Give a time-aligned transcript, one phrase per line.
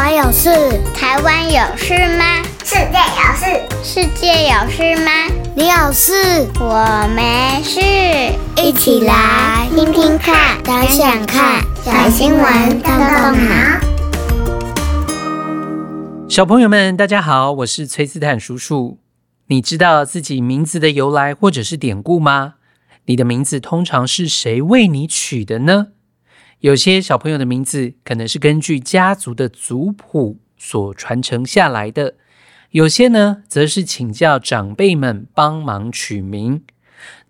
[0.00, 0.48] 我有事，
[0.94, 2.24] 台湾有事吗？
[2.62, 3.46] 世界有事，
[3.82, 5.10] 世界有事吗？
[5.56, 7.80] 你有事，我没事。
[8.62, 13.80] 一起来听听看，想想看，小新闻动动脑。
[16.28, 18.98] 小朋友们，大家好，我是崔斯坦叔叔。
[19.48, 22.54] 你知道自己名字的由来或者是典故吗？
[23.06, 25.88] 你的名字通常是谁为你取的呢？
[26.60, 32.14] 有些小朋友的名字可能是根据家族的族谱所传承下来的。
[32.70, 36.64] 有些呢，则是请教长辈们帮忙取名。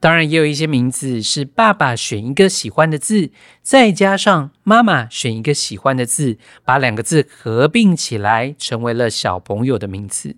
[0.01, 10.37] 当然，也有一些名字是爸爸选一个喜欢的字，再加上妈妈选一个喜欢的字，把两个字合并起来，成为了小朋友的名字。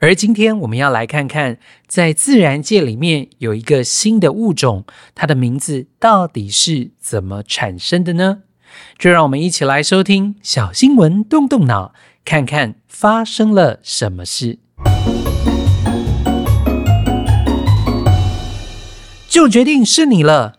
[0.00, 8.42] 而今天我们要来看看，在自然界里面有一个新的物种，它的名字到底是怎么产生的呢？
[8.96, 11.92] 就让我们一起来收听小新闻，动动脑。
[12.24, 14.58] 看看发生了什么事，
[19.26, 20.58] 就决定是你了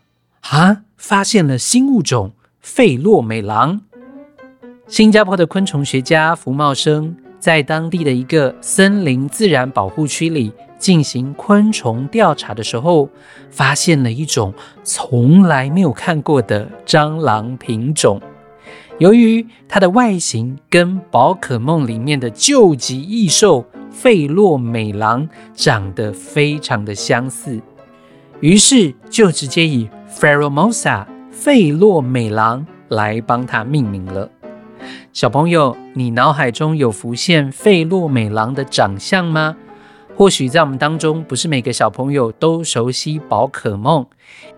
[0.50, 0.82] 啊！
[0.98, 3.82] 发现了新物种费洛美狼。
[4.88, 13.10] 新加坡的昆虫学家福茂生在当地的一个森林自然保护区里进行昆虫调查的时候，
[13.50, 18.22] 发现了一种从来没有看过的蟑螂品种。
[18.98, 27.62] 由于它的外形跟宝可梦里面的究极异兽费洛美狼长得非常的相似，
[28.42, 34.30] 于是就直接以 Feromosa 费洛美狼来帮它命名了。
[35.12, 39.58] 小朋友，你脑海中有浮现费洛美狼的长相吗？
[40.16, 44.06] 或许在我们当中，不是每个小朋友都熟悉宝可梦，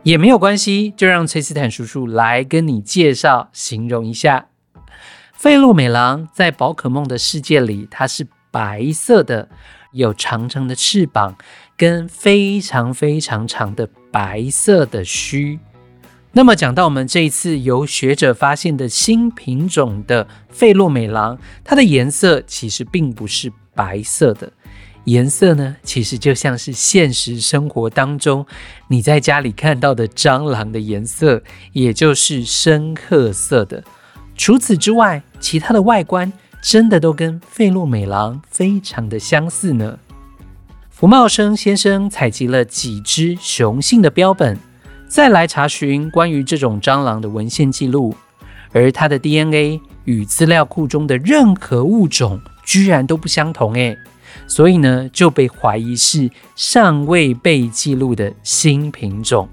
[0.03, 4.47] 也没有关系，就让崔斯坦叔叔来跟你介绍、形容一下。
[5.33, 9.47] 费洛美狼在宝可梦的世界里，它是白色的，
[9.93, 11.35] 有长长的翅膀，
[11.77, 15.59] 跟非常非常长的白色的须。
[16.33, 24.51] 那么讲到我们这一次由学者发现的新品种的费洛美狼，它的颜色其实并不是白色的。
[25.05, 28.45] 颜色呢，其实就像是现实生活当中
[28.87, 31.41] 你在家里看到的蟑螂的颜色，
[31.73, 33.83] 也就是深褐色的。
[34.37, 36.31] 除此之外，其他的外观
[36.61, 39.99] 真的都跟费洛美狼非常的相似呢。
[40.89, 44.57] 福茂生先生采集了几只雄性的标本，
[45.11, 48.15] 再来查询关于这种蟑螂的文献记录，
[48.71, 53.97] 而它的 DNA 与资料库中的任何物种居然都不相同，诶。
[54.47, 59.49] 所以呢，就被怀疑是尚未被记录的新品种。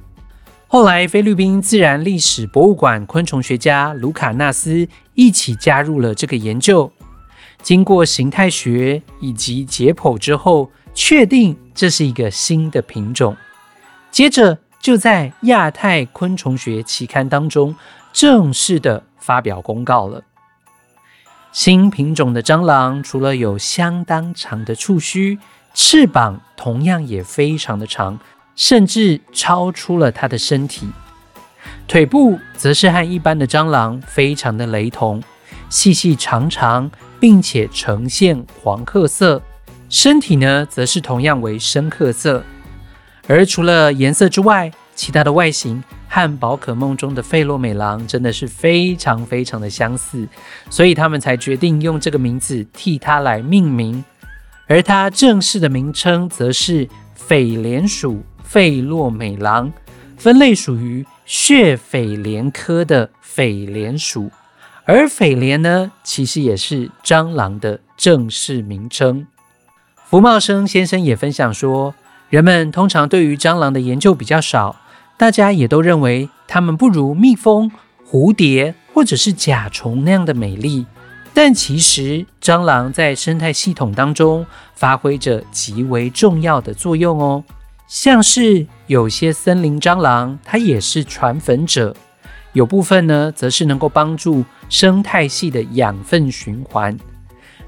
[0.69, 6.93] 后来，菲律宾自然历史博物馆昆虫学家卢卡纳斯一起加入了这个研究。
[7.61, 13.37] 经过形态学以及解剖之后，确定这是一个新的品种。
[14.13, 17.75] 接着，就在《亚太昆虫学期刊》当中
[18.13, 20.23] 正式的发表公告了。
[21.53, 25.39] 新品种的蟑螂除了有相当长的触须，
[25.75, 28.19] 翅膀同样也非常的长，
[28.55, 30.89] 甚至超出了它的身体。
[31.87, 35.23] 腿部则是和一般的蟑螂非常的雷同，
[35.69, 39.41] 细细长长，并且呈现黄褐色。
[39.89, 42.45] 身体呢，则是同样为深褐色。
[43.29, 50.27] 而除了颜色之外，其他的外形和宝可梦中的费洛美狼真的是非常非常的相似，
[50.71, 54.03] 所以他们才决定用这个名字替它来命名。
[54.67, 56.89] 而它正式的名称则是
[57.29, 59.73] 蜚蠊属费洛美狼，
[60.17, 64.31] 分类属于血蜚蠊科的蜚蠊属。
[64.85, 69.27] 而蜚蠊呢，其实也是蟑螂的正式名称。
[70.07, 71.95] 福茂生先生也分享说，
[72.31, 74.77] 人们通常对于蟑螂的研究比较少。
[75.17, 77.73] 大家也都认为它们不如蜜蜂、
[78.09, 80.87] 蝴蝶或者是甲虫那样的美丽，
[81.35, 87.43] 但其实蟑螂在生态系统当中发挥着极为重要的作用哦。
[87.89, 91.93] 像是有些森林蟑螂，它也是传粉者；
[92.53, 96.97] 有部分呢，则是能够帮助生态系的养分循环。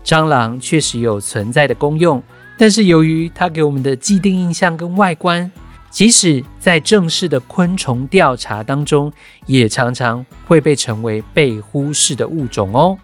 [0.05, 2.23] 蟑螂确实有存在的功用，
[2.61, 5.51] 但是由于它给我们的既定印象跟外观。
[5.89, 9.11] 即使在正式的昆虫调查当中，
[9.47, 12.99] 也常常会被成为被忽视的物种哦。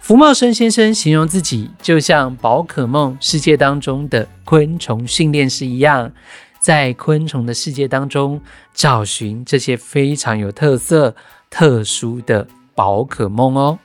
[0.00, 6.10] 福茂生先生形容自己就像宝可梦世界当中的昆虫训练师一样，
[6.58, 8.40] 在昆虫的世界当中
[8.74, 11.14] 找寻这些非常有特色、
[11.48, 12.44] 特殊的
[12.74, 13.78] 宝可梦哦。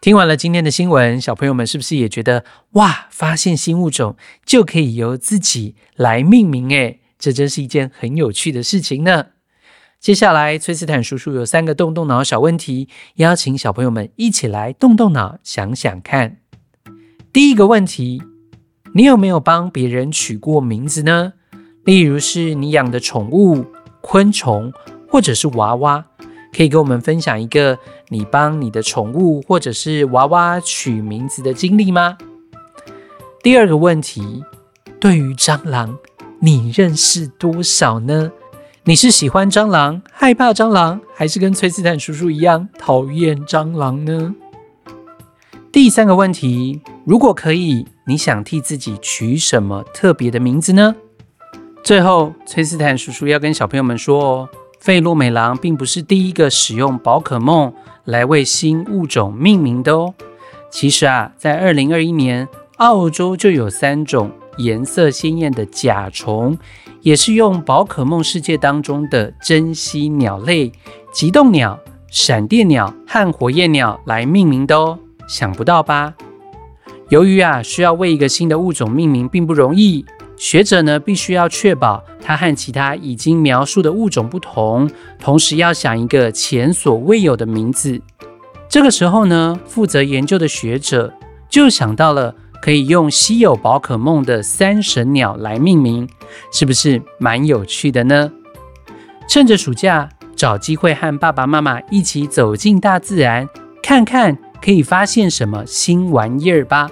[0.00, 6.68] 听完了今天的新闻，小朋友们是不是也觉得哇，发现新物种就可以由自己来命名？
[6.70, 9.26] 诶，这真是一件很有趣的事情呢。
[9.98, 16.36] 接下来，崔斯坦叔叔有三个动动脑小问题，邀请小朋友们一起来动动脑，想想看。
[17.32, 18.22] 第一个问题，
[18.94, 21.32] 你有没有帮别人取过名字呢？
[21.84, 23.64] 例如是你养的宠物、
[24.02, 24.72] 昆虫，
[25.08, 26.04] 或者是娃娃，
[26.52, 32.16] 可以跟我们分享一个你帮你的宠物或者是娃娃取名字的经历吗？
[33.42, 34.44] 第二个问题，
[35.00, 35.98] 对于蟑螂，
[36.40, 38.32] 你认识多少呢？
[38.84, 44.34] 你是喜欢蟑螂、害怕蟑螂，还是跟崔斯坦叔叔一样讨厌蟑螂呢？
[45.72, 50.94] 第三个问题，如果可以，你想替自己取什么特别的名字呢？
[51.82, 54.48] 最后，崔斯坦叔叔要跟小朋友们说哦，
[54.80, 57.72] 费洛美狼并不是第一个使用宝可梦
[58.06, 60.14] 来为新物种命名的哦。
[60.70, 62.48] 其实啊，在二零二一年，
[62.78, 66.56] 澳洲就有三种颜色鲜艳的甲虫。
[67.02, 70.72] 也是用宝可梦世界当中的珍稀鸟类
[71.12, 71.78] 极冻鸟、
[72.10, 74.98] 闪电鸟和火焰鸟来命名的哦，
[75.28, 76.14] 想不到吧？
[77.10, 80.04] 由于啊需要为一个新的物种命名并不容易，
[80.36, 88.00] 学者呢必须要确保它和其他已经描述的物种不同，同时要想一个前所未有的名字。
[88.68, 91.14] 这个时候呢，负责研究的学者
[91.48, 92.34] 就想到了。
[92.58, 96.08] 可以用稀有宝可梦的三神鸟来命名，
[96.50, 98.32] 是不是蛮有趣的呢？
[99.28, 103.48] 趁着暑假，找机会和爸爸妈妈一起走进大自然，
[103.82, 106.90] 看看可以发现什么新玩意儿吧。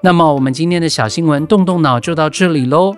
[0.00, 2.96] 那么，我们今天的小新闻动动脑就到这里喽。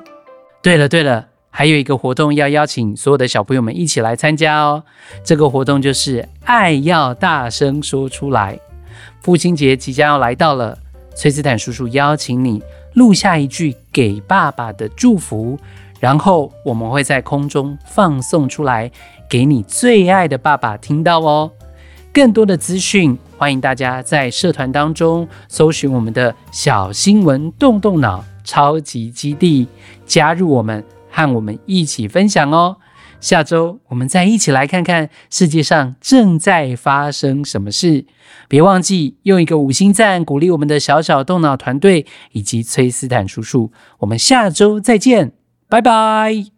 [0.63, 4.83] 对了对了，还有一个活动要邀请所有的小朋友们一起来参加哦。
[5.23, 8.59] 这个活动就是爱要大声说出来。
[9.23, 10.77] 父亲节即将要来到了。
[11.15, 12.61] 崔斯坦叔叔邀请你
[12.95, 15.57] 录下一句给爸爸的祝福，
[16.01, 18.91] 然后我们会在空中放送出来，
[19.31, 21.53] 给你最爱的爸爸听到哦。
[22.13, 29.69] 更多的资讯，欢迎大家在社团当中搜寻我们的小新闻，动动脑超级基地，
[30.05, 30.85] 加入我们，
[31.15, 32.79] 和我们一起分享哦。
[33.21, 38.05] 下周我们再一起来看看世界上正在发生什么事。
[38.49, 43.73] 别忘记用一个五星赞鼓励我们的小小动脑团队以及崔斯坦叔叔。
[44.01, 45.33] 我们下周再见，
[45.69, 46.54] 拜拜。